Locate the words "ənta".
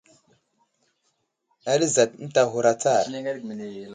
2.23-2.39